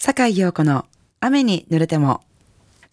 [0.00, 0.86] 坂井陽子の
[1.18, 2.20] 雨に濡れても。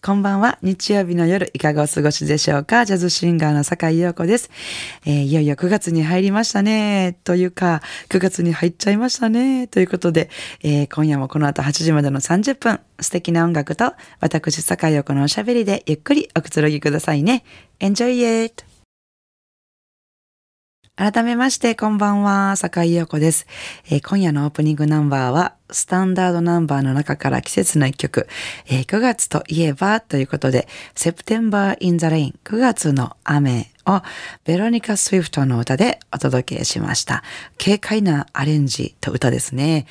[0.02, 0.58] こんばんは。
[0.62, 4.50] 日曜日の夜、いかがお過ごしでしょうかジャズシンガーの坂井陽子です、
[5.04, 7.16] えー、いよいよ9月に入りましたね。
[7.22, 9.68] というか、9月に入っちゃいましたね。
[9.68, 10.30] ということで、
[10.64, 17.44] えー、今夜もこの後8時までの30分、素敵な音楽と、私、坂井陽子のおしゃべりでゆっくりおくつろぎくださいね。
[17.78, 18.75] Enjoy it!
[20.96, 23.46] 改めまして、こんばんは、坂井陽子です、
[23.90, 28.26] えー、今夜のオープニングナンバーは、スタンダードナンバーの中から季節の一曲、
[28.66, 34.00] えー、9月といえばということで、September in the Rain、9月の雨を
[34.44, 37.22] ベロニカ・スウィフトの歌でお届けしました。
[37.62, 39.84] 軽快なアレンジと歌ですね。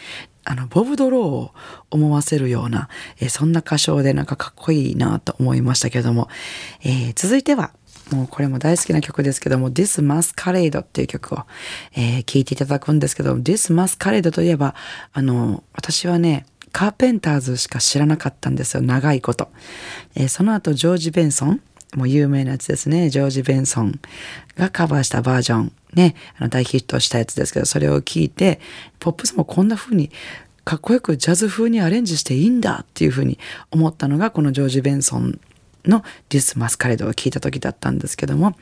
[0.43, 1.53] あの、ボブ・ドローを
[1.91, 6.29] 思わせるような、えー、そんな歌唱でなんかかっこいいなと思いましたけども、
[6.83, 7.73] えー、続いては、
[8.11, 11.43] もうこれも大好きな曲ですけども、This Masquerade っていう曲を、
[11.95, 14.75] えー、聴いていただくんですけど、This Masquerade といえば、
[15.13, 19.49] あの、私はね、カーペンターズしか知らなかったんですよ、長いこと。
[20.15, 21.61] えー、その後、ジョージ・ベンソン、
[21.95, 23.99] もう有名なやつですね、ジョージ・ベンソン
[24.57, 28.59] がカバーしたバージョン、ね、あの大ヒットしたやつですけど、それを聞いて、
[28.99, 30.11] ポップスもこんな風に
[30.65, 33.39] かっこよくジャズ風にアレンジしていいんだっていう風に
[33.71, 35.39] 思ったのが、このジョージ・ベンソン
[35.89, 38.55] のディス・マスカレードを聞いた時だったんですけども、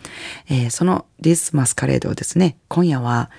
[0.49, 3.29] えー、そのディス・マスカレードをですね、今夜は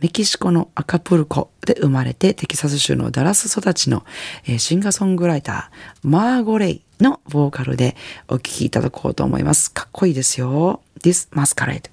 [0.00, 4.04] メキシコのアカプルコで生まれてテキサス州のダラス育ちの、
[4.44, 7.96] えー、シンガーソングライター、マーゴレイのボーカルで
[8.28, 9.72] お聴きいただこうと思います。
[9.72, 10.82] かっこいいですよ。
[11.02, 11.90] This Masquerade。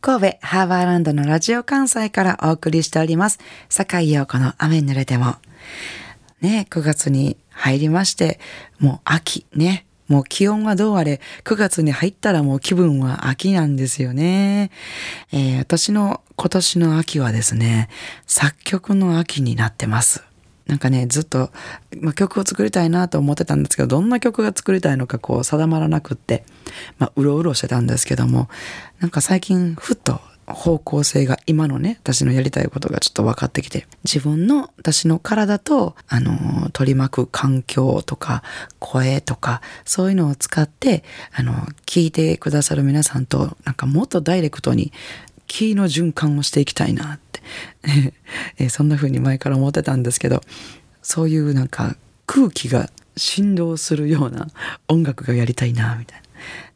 [0.00, 3.40] 神戸ハーバーランドのラジオ関西からお送りしております。
[3.68, 5.34] 坂井陽子の雨濡れても。
[6.40, 8.38] ね、9月に入りまして、
[8.78, 9.86] もう秋ね。
[10.08, 14.70] もう気温はどうあれ、9月に入ったらもう気分は秋なんですよね。
[15.32, 17.88] えー、私の今年の秋はですね、
[18.26, 20.22] 作曲の秋になってます。
[20.66, 21.50] なんかね、ずっと、
[22.00, 26.44] ま、曲を作りたいなと思ってたんですけど、どんな曲が作りたいのかこう定まらなくって、
[26.98, 28.48] ま、うろうろしてたんですけども、
[29.00, 38.42] なんか最近ふっと方向性が今のね、私のやりたいことがちょっと分かってきて、自分の私の体と、あの、取り巻く環境とか、
[38.78, 41.52] 声とか、そういうのを使って、あの、
[41.86, 44.92] 聞いてくださる皆さんと、なんかもっとダイレクトに、
[45.46, 47.40] 気の循環をしていきたいなって
[48.58, 50.42] えそんな風に前から思ってたんですけど、
[51.02, 51.96] そういうなんか
[52.26, 54.48] 空気が振動するような
[54.88, 56.25] 音楽がやりたいな、みたいな。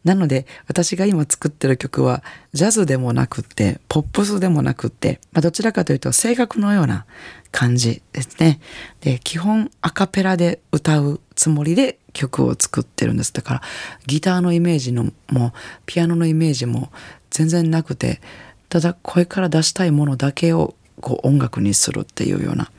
[0.04, 2.22] なので私が今作ってる曲は
[2.52, 7.06] ジャズでもなくってポップスでもなくって、まあ、どちらかというと声楽のような
[7.52, 8.60] 感じですね。
[9.00, 13.32] で基本アカペラで歌うつもりで曲を作ってるんです。
[13.32, 13.62] だから
[14.06, 15.52] ギターのイメージのも
[15.86, 16.90] ピアノのイメージも
[17.30, 18.20] 全然なくて
[18.68, 22.70] ただ声から出したいものだけをこう音楽にするっていうような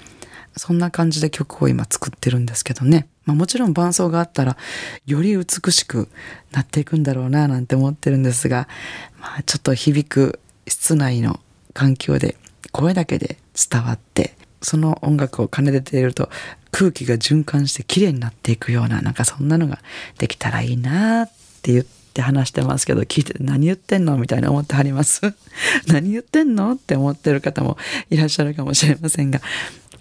[0.57, 3.07] そんな感じで曲を今作ってるんですけどね。
[3.25, 4.57] まあ、もちろん伴奏があったら
[5.05, 6.09] より美しく
[6.51, 8.67] なっていくんだろうななんて思ってるんですが、
[9.19, 11.39] まあ、ちょっと響く室内の
[11.73, 12.35] 環境で
[12.71, 16.29] 声だけで伝わってその音楽を奏でていると
[16.71, 19.79] 空気が循環して綺麗になっていくようななんかそんなのが
[20.17, 21.31] できたらいいなっ
[21.61, 25.21] て言って話してますけど聞いて何言ってんのみたいな思ってはります
[25.87, 27.77] 何言ってんのって思ってる方も
[28.09, 29.41] いらっしゃるかもしれませんが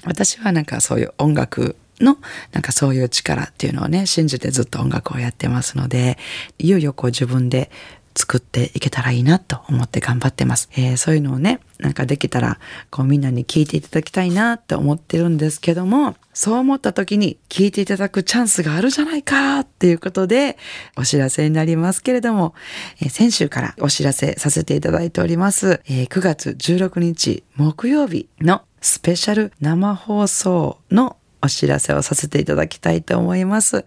[0.04, 2.16] 私はなんかそういう音楽の
[2.52, 6.18] なんかそういう力っていうのをね信じてずっと音楽をやってますので
[6.58, 7.70] いよいよこう自分で
[8.14, 10.68] 作っていけたらいいなと思って頑張ってます。
[10.76, 12.58] えー、そういうのをね、なんかできたら、
[12.90, 20.58] こうみんなに聞いていただきたいなって思ってるんですけども、そう思った時に聞いていただくチャンスがあるじゃないかっていうことで、
[20.96, 22.54] お知らせになりますけれども、
[23.00, 33.84] えー、先週からお知らせさせていただいております、えー、9月16日木曜日のスペシャル生放送のお知らせをさせていただきたいと思います。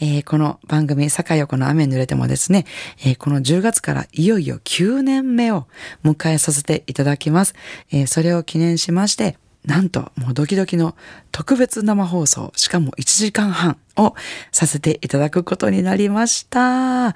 [0.00, 2.66] えー、この番組、坂横の雨濡れてもですね、
[3.00, 5.66] えー、この10月からいよいよ9年目を
[6.04, 7.54] 迎えさせていただきます。
[7.90, 10.96] えー、それを記念しまして、なんともうドキドキの
[11.32, 14.14] 特別生放送、しかも1時間半を
[14.52, 17.14] させていただくことになりました。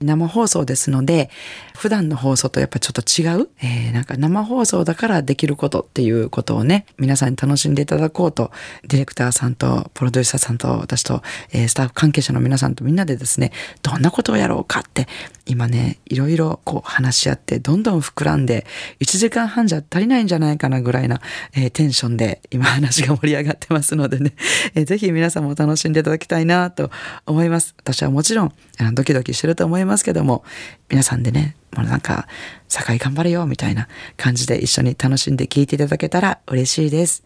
[0.00, 1.30] 生放送ですので、
[1.76, 8.50] 普段の放送とやっぱちょっと違う、えー、なんか生放送だからできることっていうことをね、皆さんに楽しんでいただこうと、
[8.86, 11.22] ディレクターさんとプロデューサーさんと私と、
[11.52, 13.52] えー、スタッフ関係者の皆さんとみんなでですね、
[13.82, 15.08] どんなことをやろうかって、
[15.46, 18.66] 今ね、いろいろこう話し合って、どんどん膨らんで、
[19.00, 21.20] 1時間半じゃ足りないんじゃないかなぐらいな、
[21.54, 24.34] えー、テンションで今話が盛り上がってますのでね、
[24.74, 26.90] えぜひ皆さんも楽しんでいただだきたいなと
[27.26, 27.74] 思います。
[27.78, 30.44] 私はもちろんあのドキドキしてると思いますけども、
[30.88, 32.28] 皆さんでね、もうなんか、
[32.68, 37.22] 酒井頑張れよみたいな感じで一緒に楽しんで聴いていただけたら嬉しいです。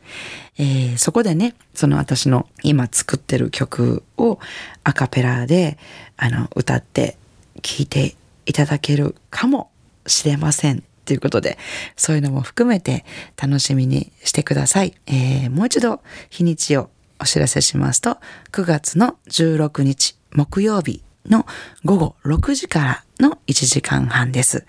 [0.58, 4.38] えー、そこでね、その私の今作ってる曲を
[4.84, 5.78] アカペラで
[6.16, 7.16] あの歌って
[7.62, 8.14] 聴いて
[8.46, 9.70] いただけるかも
[10.06, 10.82] しれません。
[11.04, 11.56] ということで、
[11.96, 13.04] そういうのも含めて
[13.40, 14.94] 楽しみにしてください。
[15.06, 16.90] えー、もう一度日にちを
[17.20, 18.18] お知らせしますと、
[18.52, 21.46] 9月の16日木曜日の
[21.84, 24.64] 午後6時からの1時間半です。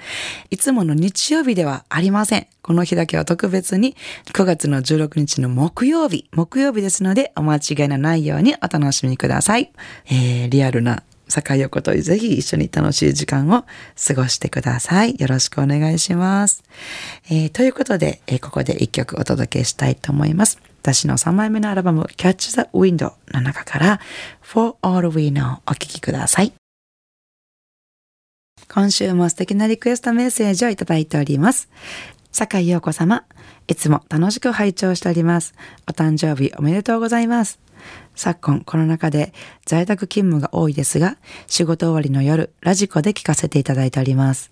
[0.50, 2.48] いつもの日曜日ではありません。
[2.62, 3.96] この日だけは特別に
[4.34, 9.72] 9月の16日の木曜日、木曜日ですのでお間違いのないようにお楽しみください。
[10.06, 13.66] えー、リアルな坂横とぜひ一緒に楽しい時間を
[14.08, 15.16] 過ごしてください。
[15.20, 16.64] よろしくお願いします。
[17.30, 20.60] えー、ということで、えー、ここで一曲お届けしたいと思います。
[20.88, 24.00] 私の3枚目のアルバム Catch the Window の中から
[24.42, 26.54] For All We Know お聴きください。
[28.70, 31.70] 今週も素敵なリクエストメッセージをいただいております。
[32.32, 33.26] 坂井陽子様、
[33.68, 35.56] いつも楽しく拝聴しております。
[35.90, 37.60] お誕生日おめでとうございます。
[38.16, 39.34] 昨今コロナ禍で
[39.66, 41.18] 在宅勤務が多いですが、
[41.48, 44.52] 仕事終わりの夜、ラジコで聞かせていただいております。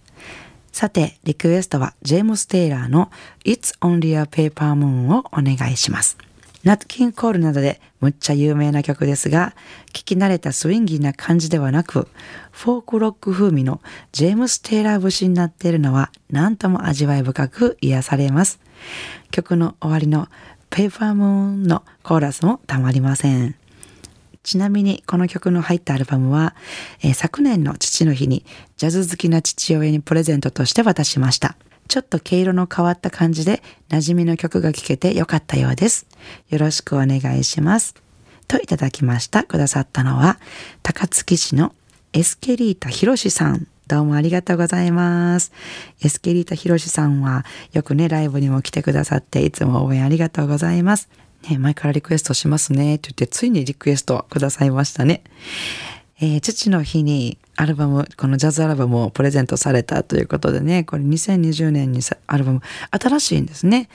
[0.75, 3.10] さて、リクエストはジェームス・テイラーの
[3.45, 6.18] It's Only a Paper Moon をお願いします。
[6.66, 9.56] ナット・キン・コールなどでむっちゃ有名な曲ですが、
[9.94, 12.10] 聞き慣れたスインギーな感じではなく、
[12.51, 13.80] フォークロック風味の
[14.12, 18.60] ジェームス・テイラー節になっているのは何とも味わい深く癒されます。
[19.31, 20.27] 曲の終わりの
[20.69, 23.56] ペーパームーンのコーラスもたまりません。
[24.45, 26.56] ちなみにこの曲の入ったアルバムは、
[27.01, 28.45] えー、昨年の父の日に
[28.77, 31.57] ジャズ好きな父親にプレゼントとして渡しました。
[31.88, 36.06] ちょっと毛色の変わった感じで馴染みの曲が聴けてよかったようです。
[36.50, 37.95] よろしくお願いします。
[38.47, 39.44] といただきました。
[39.44, 40.39] くださったのは、
[40.83, 41.74] 高槻市の
[42.13, 45.51] エスケリータひろしさんどうもありがとうございます。
[46.03, 51.07] エスケリータヒロシさんはよくね、ライブにも来てくださっていつも応援ありがとうございます。
[51.50, 55.24] ね、前からリクエストしますねって言ってついにリクエストくださいましたね。
[56.19, 62.62] えー、父の日にアルバム、このジャズアルバムをプレゼントされたということでね、これ2020年にアルバム、
[62.92, 63.89] 新しいんですね。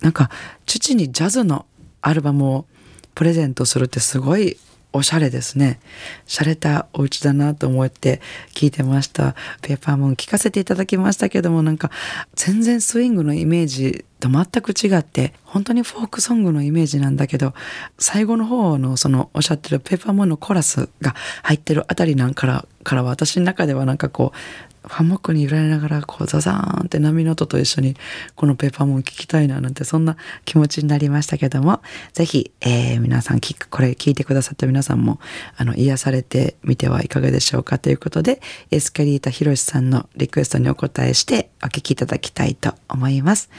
[0.00, 0.30] なんか、
[0.66, 1.66] 父にジャズの
[2.02, 2.66] アルバムを
[3.14, 4.58] プレゼントするってすごい
[4.94, 5.80] おしゃれですね。
[6.26, 8.20] 洒落たお家だなと思って
[8.54, 9.34] 聞いてました。
[9.60, 11.90] ペーパーモン聞かせていただきましたけどもなんか
[12.36, 17.54] 全然スイングのイメージと全く違って本当にフォークソングのイメージなんだけど
[17.98, 27.96] 最後の方のそのおっしゃってるペーパーモンのコラスが入ってるあたりなんからから私の中ではなんかこうハンモックに揺られながらこうザザーンって波の音と一緒に
[28.36, 31.80] このペーパーも聞きたいななんてそんな気持ちになりましたけども
[32.12, 35.20] ぜひ、えー、皆さんこれ聞いてくださった皆さんも
[35.56, 38.40] あの癒されてみてはいかがでしょうかということで
[38.70, 43.50] エスカリータヒロシさんのリクエストにお答えしてお聞きいただきたいと思います。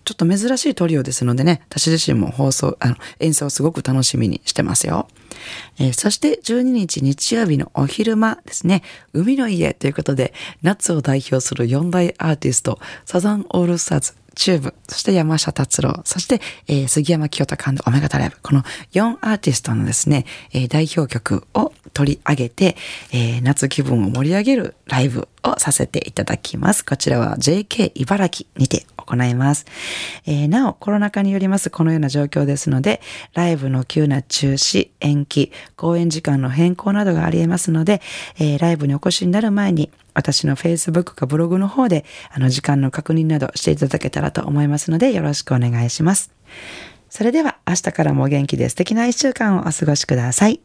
[0.04, 5.08] ちょっと珍しいトリオですのでね、私自身も放送、あの、演奏をすごく楽しみにしてますよ。
[5.78, 8.82] えー、そして12日日曜日のお昼間ですね、
[9.12, 18.36] 海の家ということで、夏を代表する4大アーティスト、サザンオールスターズ、チューブ、そして山下達郎、そして、えー、杉山清貴オメガトライブ。
[18.42, 18.62] この
[18.92, 22.76] 4アーティストのですね、えー、代表曲を取り上げて、
[23.12, 26.84] えー、夏気分を盛り上げるライブをさせていただきます。
[26.84, 29.66] こちらは JK 茨城にて行います。
[30.26, 33.00] えー、なお、コロナ禍によりますこのような状況ですので、
[33.34, 38.00] ライブの急な中止、延期、公演時間の変更などがあり得ますので、
[38.38, 46.32] えー、ライブにお越しになる前に、私の Facebook かブログの方で、あの、時間の確認などしていただけたらと思いますので、よろしくお願いします。
[47.08, 50.60] それでは、明日からも元気で素敵な一週間をお過ごしください。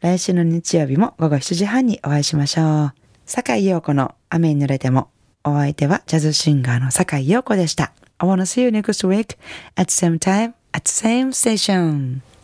[0.00, 2.92] 来週の日曜日も午後7時半にお会いしましょう。
[3.24, 5.08] 坂井陽子の雨に濡れても。
[5.44, 7.92] お相手はジャズシンガーの坂井陽子でした。
[8.18, 9.38] I wanna see you next week
[9.76, 12.35] at same time at same station.